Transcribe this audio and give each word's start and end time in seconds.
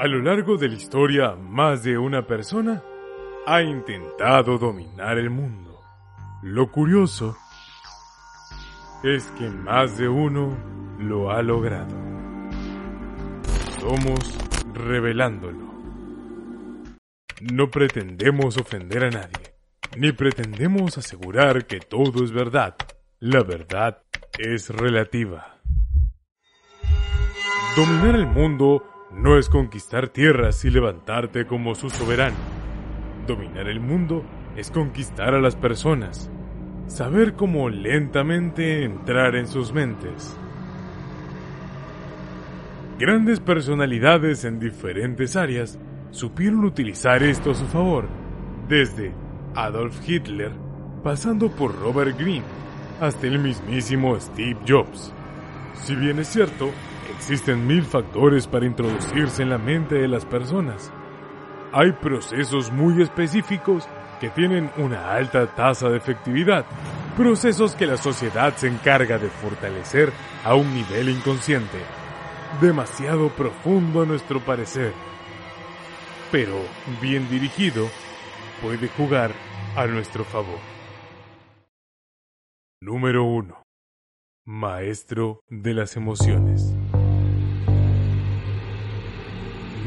A 0.00 0.06
lo 0.06 0.18
largo 0.22 0.56
de 0.56 0.66
la 0.66 0.76
historia, 0.76 1.36
más 1.36 1.82
de 1.82 1.98
una 1.98 2.26
persona 2.26 2.82
ha 3.46 3.60
intentado 3.60 4.56
dominar 4.56 5.18
el 5.18 5.28
mundo. 5.28 5.78
Lo 6.42 6.72
curioso 6.72 7.36
es 9.04 9.30
que 9.32 9.50
más 9.50 9.98
de 9.98 10.08
uno 10.08 10.56
lo 10.98 11.30
ha 11.30 11.42
logrado. 11.42 11.94
Somos 13.78 14.38
revelándolo. 14.72 15.70
No 17.52 17.70
pretendemos 17.70 18.56
ofender 18.56 19.04
a 19.04 19.10
nadie, 19.10 19.54
ni 19.98 20.12
pretendemos 20.12 20.96
asegurar 20.96 21.66
que 21.66 21.78
todo 21.78 22.24
es 22.24 22.32
verdad. 22.32 22.74
La 23.18 23.42
verdad 23.42 24.02
es 24.38 24.70
relativa. 24.70 25.60
Dominar 27.76 28.14
el 28.14 28.26
mundo 28.26 28.82
no 29.14 29.38
es 29.38 29.48
conquistar 29.48 30.08
tierras 30.08 30.64
y 30.64 30.70
levantarte 30.70 31.46
como 31.46 31.74
su 31.74 31.90
soberano. 31.90 32.36
Dominar 33.26 33.68
el 33.68 33.80
mundo 33.80 34.24
es 34.56 34.70
conquistar 34.70 35.34
a 35.34 35.40
las 35.40 35.56
personas, 35.56 36.30
saber 36.86 37.34
cómo 37.34 37.68
lentamente 37.68 38.84
entrar 38.84 39.36
en 39.36 39.46
sus 39.46 39.72
mentes. 39.72 40.36
Grandes 42.98 43.40
personalidades 43.40 44.44
en 44.44 44.60
diferentes 44.60 45.34
áreas 45.36 45.78
supieron 46.10 46.64
utilizar 46.64 47.22
esto 47.22 47.52
a 47.52 47.54
su 47.54 47.66
favor, 47.66 48.08
desde 48.68 49.12
Adolf 49.54 49.96
Hitler, 50.06 50.52
pasando 51.02 51.50
por 51.50 51.78
Robert 51.80 52.18
Greene, 52.18 52.44
hasta 53.00 53.26
el 53.26 53.38
mismísimo 53.38 54.18
Steve 54.20 54.58
Jobs. 54.68 55.12
Si 55.74 55.94
bien 55.94 56.18
es 56.18 56.28
cierto, 56.28 56.70
existen 57.10 57.66
mil 57.66 57.84
factores 57.84 58.46
para 58.46 58.66
introducirse 58.66 59.42
en 59.42 59.50
la 59.50 59.58
mente 59.58 59.96
de 59.96 60.08
las 60.08 60.24
personas. 60.24 60.92
Hay 61.72 61.92
procesos 61.92 62.72
muy 62.72 63.02
específicos 63.02 63.88
que 64.20 64.28
tienen 64.30 64.70
una 64.76 65.12
alta 65.12 65.46
tasa 65.54 65.88
de 65.88 65.96
efectividad, 65.96 66.66
procesos 67.16 67.74
que 67.74 67.86
la 67.86 67.96
sociedad 67.96 68.54
se 68.56 68.68
encarga 68.68 69.18
de 69.18 69.28
fortalecer 69.28 70.12
a 70.44 70.54
un 70.54 70.74
nivel 70.74 71.08
inconsciente, 71.08 71.78
demasiado 72.60 73.28
profundo 73.30 74.02
a 74.02 74.06
nuestro 74.06 74.40
parecer, 74.40 74.92
pero 76.30 76.56
bien 77.00 77.28
dirigido 77.30 77.88
puede 78.60 78.88
jugar 78.88 79.32
a 79.76 79.86
nuestro 79.86 80.24
favor. 80.24 80.58
Número 82.82 83.24
1. 83.24 83.62
Maestro 84.46 85.42
de 85.48 85.74
las 85.74 85.96
emociones. 85.96 86.74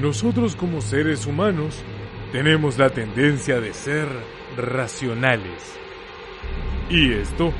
Nosotros 0.00 0.54
como 0.54 0.80
seres 0.80 1.26
humanos 1.26 1.82
tenemos 2.30 2.78
la 2.78 2.90
tendencia 2.90 3.58
de 3.58 3.72
ser 3.72 4.06
racionales. 4.56 5.76
Y 6.88 7.14
esto 7.14 7.52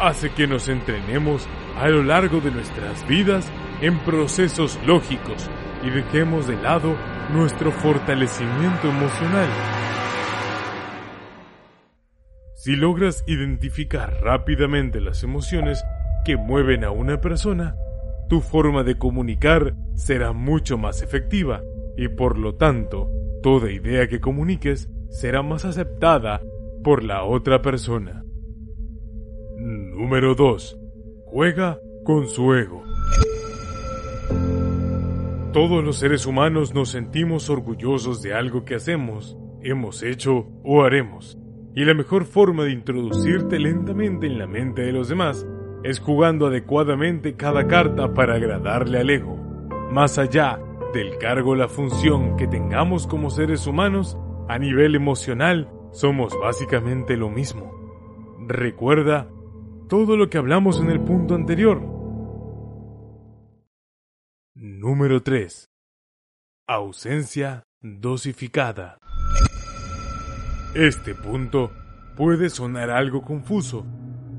hace 0.00 0.30
que 0.30 0.46
nos 0.46 0.70
entrenemos 0.70 1.46
a 1.76 1.88
lo 1.88 2.02
largo 2.02 2.40
de 2.40 2.50
nuestras 2.50 3.06
vidas 3.06 3.52
en 3.82 3.98
procesos 3.98 4.78
lógicos 4.86 5.50
y 5.84 5.90
dejemos 5.90 6.46
de 6.46 6.56
lado 6.56 6.96
nuestro 7.30 7.70
fortalecimiento 7.70 8.88
emocional. 8.88 9.48
Si 12.54 12.74
logras 12.74 13.22
identificar 13.26 14.14
rápidamente 14.22 14.98
las 15.02 15.22
emociones 15.24 15.84
que 16.24 16.38
mueven 16.38 16.84
a 16.84 16.90
una 16.90 17.20
persona, 17.20 17.76
tu 18.30 18.40
forma 18.40 18.82
de 18.82 18.96
comunicar 18.96 19.74
será 19.94 20.32
mucho 20.32 20.78
más 20.78 21.02
efectiva 21.02 21.62
y 21.96 22.08
por 22.08 22.38
lo 22.38 22.54
tanto, 22.54 23.08
toda 23.42 23.70
idea 23.70 24.08
que 24.08 24.20
comuniques 24.20 24.88
será 25.10 25.42
más 25.42 25.64
aceptada 25.64 26.40
por 26.82 27.04
la 27.04 27.24
otra 27.24 27.62
persona. 27.62 28.24
Número 29.56 30.34
2. 30.34 30.78
Juega 31.26 31.78
con 32.04 32.26
su 32.26 32.54
ego. 32.54 32.82
Todos 35.52 35.84
los 35.84 35.96
seres 35.96 36.26
humanos 36.26 36.74
nos 36.74 36.88
sentimos 36.88 37.50
orgullosos 37.50 38.22
de 38.22 38.32
algo 38.32 38.64
que 38.64 38.74
hacemos, 38.74 39.36
hemos 39.62 40.02
hecho 40.02 40.46
o 40.64 40.82
haremos. 40.82 41.38
Y 41.74 41.84
la 41.84 41.94
mejor 41.94 42.24
forma 42.24 42.64
de 42.64 42.72
introducirte 42.72 43.58
lentamente 43.58 44.26
en 44.26 44.38
la 44.38 44.46
mente 44.46 44.82
de 44.82 44.92
los 44.92 45.08
demás 45.08 45.46
es 45.84 46.00
jugando 46.00 46.46
adecuadamente 46.46 47.34
cada 47.34 47.66
carta 47.66 48.14
para 48.14 48.34
agradarle 48.34 48.98
al 48.98 49.10
ego. 49.10 49.36
Más 49.90 50.18
allá 50.18 50.58
del 50.92 51.16
cargo 51.18 51.54
la 51.54 51.68
función 51.68 52.36
que 52.36 52.46
tengamos 52.46 53.06
como 53.06 53.30
seres 53.30 53.66
humanos, 53.66 54.18
a 54.48 54.58
nivel 54.58 54.94
emocional 54.94 55.70
somos 55.90 56.38
básicamente 56.38 57.16
lo 57.16 57.30
mismo. 57.30 57.72
Recuerda 58.46 59.30
todo 59.88 60.16
lo 60.16 60.28
que 60.28 60.38
hablamos 60.38 60.80
en 60.80 60.90
el 60.90 61.00
punto 61.00 61.34
anterior. 61.34 61.80
Número 64.54 65.22
3. 65.22 65.70
Ausencia 66.66 67.64
dosificada. 67.80 68.98
Este 70.74 71.14
punto 71.14 71.70
puede 72.16 72.50
sonar 72.50 72.90
algo 72.90 73.22
confuso. 73.22 73.86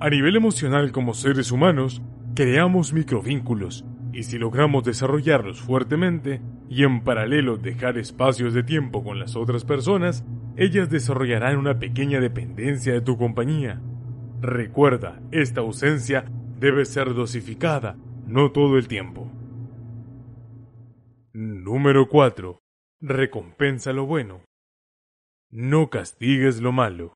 A 0.00 0.10
nivel 0.10 0.36
emocional 0.36 0.92
como 0.92 1.14
seres 1.14 1.50
humanos, 1.52 2.02
creamos 2.34 2.92
microvínculos 2.92 3.84
y 4.14 4.22
si 4.22 4.38
logramos 4.38 4.84
desarrollarlos 4.84 5.60
fuertemente 5.60 6.40
y 6.68 6.84
en 6.84 7.02
paralelo 7.02 7.56
dejar 7.56 7.98
espacios 7.98 8.54
de 8.54 8.62
tiempo 8.62 9.02
con 9.02 9.18
las 9.18 9.34
otras 9.34 9.64
personas, 9.64 10.24
ellas 10.56 10.88
desarrollarán 10.88 11.58
una 11.58 11.80
pequeña 11.80 12.20
dependencia 12.20 12.92
de 12.92 13.00
tu 13.00 13.18
compañía. 13.18 13.82
Recuerda, 14.40 15.20
esta 15.32 15.62
ausencia 15.62 16.26
debe 16.60 16.84
ser 16.84 17.12
dosificada, 17.12 17.96
no 18.26 18.52
todo 18.52 18.78
el 18.78 18.86
tiempo. 18.86 19.28
Número 21.32 22.08
4. 22.08 22.60
Recompensa 23.00 23.92
lo 23.92 24.06
bueno. 24.06 24.44
No 25.50 25.90
castigues 25.90 26.60
lo 26.60 26.70
malo. 26.70 27.14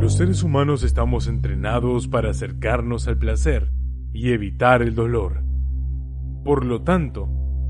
Los 0.00 0.16
seres 0.16 0.42
humanos 0.42 0.82
estamos 0.82 1.26
entrenados 1.26 2.08
para 2.08 2.30
acercarnos 2.30 3.06
al 3.06 3.18
placer 3.18 3.70
y 4.18 4.32
evitar 4.32 4.82
el 4.82 4.96
dolor. 4.96 5.44
Por 6.44 6.64
lo 6.64 6.82
tanto, 6.82 7.28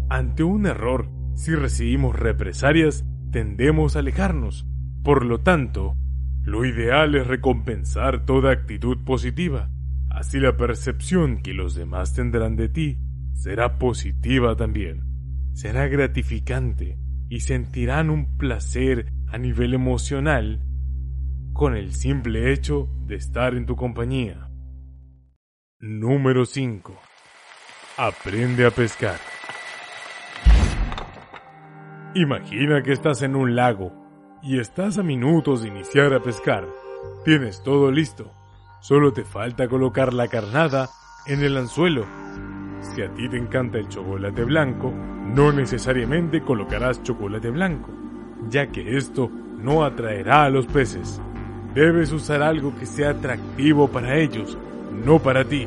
ante 0.08 0.42
un 0.42 0.64
error, 0.64 1.10
si 1.34 1.54
recibimos 1.54 2.18
represalias, 2.18 3.04
tendemos 3.30 3.96
a 3.96 3.98
alejarnos. 3.98 4.66
Por 5.04 5.26
lo 5.26 5.40
tanto, 5.40 5.94
lo 6.42 6.64
ideal 6.64 7.14
es 7.16 7.26
recompensar 7.26 8.24
toda 8.24 8.50
actitud 8.50 9.04
positiva. 9.04 9.70
Así 10.08 10.40
la 10.40 10.56
percepción 10.56 11.42
que 11.42 11.52
los 11.52 11.74
demás 11.74 12.14
tendrán 12.14 12.56
de 12.56 12.70
ti 12.70 12.98
será 13.34 13.78
positiva 13.78 14.56
también. 14.56 15.04
Será 15.52 15.86
gratificante 15.86 16.98
y 17.28 17.40
sentirán 17.40 18.08
un 18.08 18.38
placer 18.38 19.12
a 19.26 19.36
nivel 19.36 19.74
emocional 19.74 20.64
con 21.52 21.76
el 21.76 21.92
simple 21.92 22.54
hecho 22.54 22.88
de 23.06 23.16
estar 23.16 23.54
en 23.54 23.66
tu 23.66 23.76
compañía. 23.76 24.47
Número 25.80 26.44
5. 26.44 26.92
Aprende 27.98 28.66
a 28.66 28.72
pescar. 28.72 29.14
Imagina 32.16 32.82
que 32.82 32.90
estás 32.90 33.22
en 33.22 33.36
un 33.36 33.54
lago 33.54 33.92
y 34.42 34.58
estás 34.58 34.98
a 34.98 35.04
minutos 35.04 35.62
de 35.62 35.68
iniciar 35.68 36.12
a 36.14 36.20
pescar. 36.20 36.66
Tienes 37.24 37.62
todo 37.62 37.92
listo. 37.92 38.32
Solo 38.80 39.12
te 39.12 39.22
falta 39.22 39.68
colocar 39.68 40.12
la 40.14 40.26
carnada 40.26 40.88
en 41.28 41.44
el 41.44 41.56
anzuelo. 41.56 42.04
Si 42.80 43.00
a 43.00 43.14
ti 43.14 43.28
te 43.28 43.36
encanta 43.36 43.78
el 43.78 43.86
chocolate 43.88 44.42
blanco, 44.42 44.90
no 44.90 45.52
necesariamente 45.52 46.42
colocarás 46.42 47.04
chocolate 47.04 47.50
blanco, 47.50 47.92
ya 48.48 48.66
que 48.66 48.96
esto 48.96 49.28
no 49.28 49.84
atraerá 49.84 50.42
a 50.42 50.50
los 50.50 50.66
peces. 50.66 51.22
Debes 51.72 52.10
usar 52.10 52.42
algo 52.42 52.74
que 52.76 52.84
sea 52.84 53.10
atractivo 53.10 53.86
para 53.86 54.16
ellos, 54.16 54.58
no 55.04 55.18
para 55.20 55.44
ti. 55.44 55.66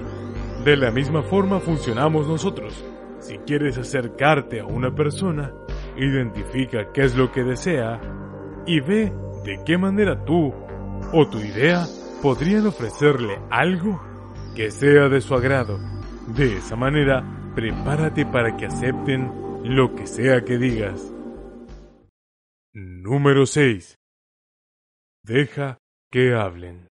De 0.63 0.77
la 0.77 0.91
misma 0.91 1.23
forma 1.23 1.59
funcionamos 1.59 2.27
nosotros. 2.27 2.85
Si 3.19 3.37
quieres 3.39 3.77
acercarte 3.77 4.59
a 4.59 4.65
una 4.65 4.93
persona, 4.93 5.53
identifica 5.97 6.91
qué 6.91 7.03
es 7.03 7.15
lo 7.15 7.31
que 7.31 7.43
desea 7.43 7.99
y 8.65 8.79
ve 8.79 9.13
de 9.43 9.59
qué 9.65 9.77
manera 9.77 10.23
tú 10.23 10.53
o 11.13 11.27
tu 11.27 11.39
idea 11.39 11.85
podrían 12.21 12.67
ofrecerle 12.67 13.39
algo 13.49 14.01
que 14.55 14.71
sea 14.71 15.09
de 15.09 15.21
su 15.21 15.33
agrado. 15.33 15.79
De 16.35 16.57
esa 16.57 16.75
manera, 16.75 17.23
prepárate 17.55 18.25
para 18.25 18.55
que 18.55 18.67
acepten 18.67 19.31
lo 19.63 19.95
que 19.95 20.07
sea 20.07 20.43
que 20.43 20.57
digas. 20.57 21.11
Número 22.73 23.45
6. 23.45 23.97
Deja 25.23 25.77
que 26.11 26.33
hablen. 26.33 26.87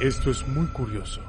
Esto 0.00 0.30
es 0.30 0.48
muy 0.48 0.66
curioso, 0.68 1.20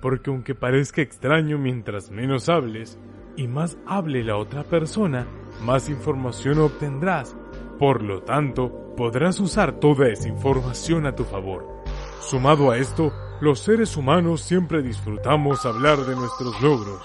porque 0.00 0.30
aunque 0.30 0.56
parezca 0.56 1.02
extraño 1.02 1.56
mientras 1.56 2.10
menos 2.10 2.48
hables, 2.48 2.98
y 3.36 3.46
más 3.46 3.78
hable 3.86 4.24
la 4.24 4.36
otra 4.36 4.64
persona, 4.64 5.24
más 5.62 5.88
información 5.88 6.58
obtendrás. 6.58 7.36
Por 7.78 8.02
lo 8.02 8.22
tanto, 8.22 8.92
podrás 8.96 9.38
usar 9.38 9.78
toda 9.78 10.08
esa 10.08 10.26
información 10.26 11.06
a 11.06 11.14
tu 11.14 11.22
favor. 11.22 11.64
Sumado 12.20 12.72
a 12.72 12.78
esto, 12.78 13.12
los 13.40 13.60
seres 13.60 13.96
humanos 13.96 14.40
siempre 14.40 14.82
disfrutamos 14.82 15.64
hablar 15.64 15.98
de 15.98 16.16
nuestros 16.16 16.60
logros 16.60 17.00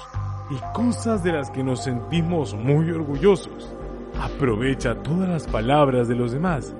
y 0.49 0.55
cosas 0.73 1.23
de 1.23 1.33
las 1.33 1.51
que 1.51 1.63
nos 1.63 1.83
sentimos 1.83 2.55
muy 2.55 2.89
orgullosos. 2.89 3.75
Aprovecha 4.19 4.95
todas 5.03 5.29
las 5.29 5.47
palabras 5.47 6.07
de 6.07 6.15
los 6.15 6.31
demás. 6.31 6.75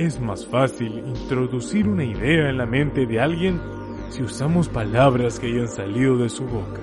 Es 0.00 0.18
más 0.18 0.46
fácil 0.46 0.96
introducir 1.06 1.86
una 1.86 2.04
idea 2.04 2.48
en 2.48 2.56
la 2.56 2.64
mente 2.64 3.04
de 3.04 3.20
alguien 3.20 3.60
si 4.08 4.22
usamos 4.22 4.70
palabras 4.70 5.38
que 5.38 5.48
hayan 5.48 5.68
salido 5.68 6.16
de 6.16 6.30
su 6.30 6.46
boca. 6.46 6.80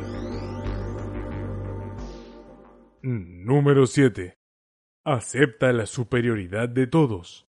Número 3.02 3.88
7. 3.88 4.38
Acepta 5.04 5.74
la 5.74 5.88
superioridad 5.88 6.70
de 6.70 6.86
todos. 6.86 7.50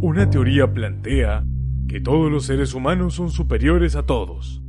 Una 0.00 0.30
teoría 0.30 0.72
plantea 0.72 1.44
que 1.86 2.00
todos 2.00 2.32
los 2.32 2.46
seres 2.46 2.72
humanos 2.72 3.12
son 3.12 3.28
superiores 3.28 3.94
a 3.94 4.06
todos. 4.06 4.62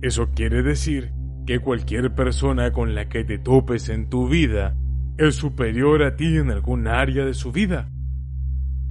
Eso 0.00 0.30
quiere 0.30 0.62
decir 0.62 1.12
que 1.46 1.58
cualquier 1.58 2.14
persona 2.14 2.72
con 2.72 2.94
la 2.94 3.10
que 3.10 3.22
te 3.22 3.36
topes 3.36 3.90
en 3.90 4.08
tu 4.08 4.30
vida 4.30 4.78
es 5.18 5.34
superior 5.34 6.02
a 6.02 6.16
ti 6.16 6.38
en 6.38 6.50
algún 6.50 6.88
área 6.88 7.26
de 7.26 7.34
su 7.34 7.52
vida. 7.52 7.91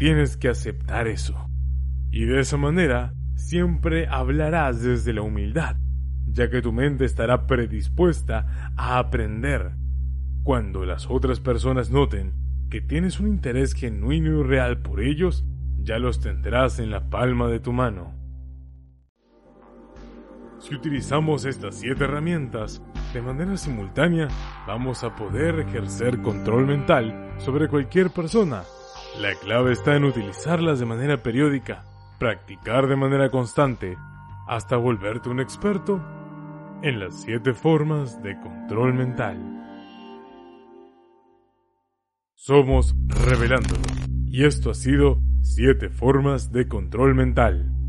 Tienes 0.02 0.36
que 0.36 0.50
aceptar 0.50 1.08
eso. 1.08 1.48
Y 2.10 2.26
de 2.26 2.40
esa 2.40 2.58
manera 2.58 3.14
siempre 3.36 4.08
hablarás 4.08 4.82
desde 4.82 5.14
la 5.14 5.22
humildad, 5.22 5.76
ya 6.26 6.50
que 6.50 6.64
tu 6.64 6.72
mente 6.74 7.06
estará 7.06 7.46
predispuesta 7.46 8.74
a 8.76 8.98
aprender. 8.98 9.76
Cuando 10.42 10.86
las 10.86 11.08
otras 11.08 11.40
personas 11.40 11.92
noten 11.92 12.34
que 12.72 12.82
tienes 12.82 13.20
un 13.20 13.28
interés 13.28 13.76
genuino 13.76 14.40
y 14.40 14.44
real 14.44 14.82
por 14.82 15.02
ellos, 15.02 15.46
ya 15.78 16.00
los 16.00 16.20
tendrás 16.20 16.80
en 16.80 16.90
la 16.90 17.12
palma 17.12 17.48
de 17.48 17.60
tu 17.60 17.72
mano. 17.72 18.16
Si 20.58 20.74
utilizamos 20.74 21.46
estas 21.46 21.76
siete 21.76 22.06
herramientas 22.06 22.82
de 23.14 23.22
manera 23.22 23.56
simultánea, 23.56 24.30
vamos 24.66 25.04
a 25.04 25.16
poder 25.16 25.60
ejercer 25.60 26.24
control 26.24 26.66
mental 26.66 27.36
sobre 27.38 27.68
cualquier 27.68 28.10
persona. 28.10 28.64
La 29.20 29.36
clave 29.36 29.74
está 29.74 29.96
en 29.96 30.06
utilizarlas 30.06 30.80
de 30.80 30.86
manera 30.86 31.22
periódica, 31.22 31.84
practicar 32.18 32.88
de 32.88 32.96
manera 32.96 33.30
constante, 33.30 33.98
hasta 34.48 34.78
volverte 34.78 35.30
un 35.30 35.40
experto 35.40 36.02
en 36.82 37.00
las 37.00 37.22
siete 37.22 37.54
formas 37.54 38.24
de 38.24 38.40
control 38.40 38.94
mental. 38.94 39.38
Somos 42.36 42.96
Revelándolo, 43.08 43.84
y 44.26 44.46
esto 44.46 44.72
ha 44.72 44.76
sido 44.76 45.22
Siete 45.44 45.90
formas 45.90 46.52
de 46.52 46.68
control 46.68 47.16
mental. 47.16 47.81